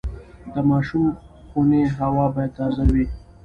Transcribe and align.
د 0.53 0.55
ماشوم 0.69 1.05
خونې 1.49 1.81
هوا 1.97 2.25
باید 2.35 2.51
تازه 2.59 2.83
وي۔ 2.93 3.05